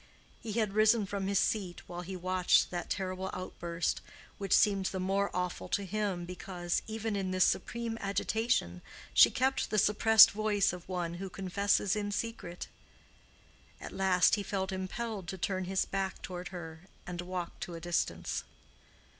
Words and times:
He 0.41 0.53
had 0.53 0.73
risen 0.73 1.05
from 1.05 1.27
his 1.27 1.37
seat 1.37 1.83
while 1.87 2.01
he 2.01 2.15
watched 2.17 2.71
that 2.71 2.89
terrible 2.89 3.29
outburst—which 3.33 4.51
seemed 4.51 4.87
the 4.87 4.99
more 4.99 5.29
awful 5.31 5.67
to 5.69 5.85
him 5.85 6.25
because, 6.25 6.81
even 6.87 7.15
in 7.15 7.29
this 7.29 7.45
supreme 7.45 7.99
agitation, 8.01 8.81
she 9.13 9.29
kept 9.29 9.69
the 9.69 9.77
suppressed 9.77 10.31
voice 10.31 10.73
of 10.73 10.89
one 10.89 11.13
who 11.21 11.29
confesses 11.29 11.95
in 11.95 12.11
secret. 12.11 12.67
At 13.79 13.91
last 13.91 14.33
he 14.33 14.41
felt 14.41 14.71
impelled 14.71 15.27
to 15.27 15.37
turn 15.37 15.65
his 15.65 15.85
back 15.85 16.23
toward 16.23 16.47
her 16.47 16.85
and 17.05 17.21
walk 17.21 17.59
to 17.59 17.75
a 17.75 17.79
distance. 17.79 18.43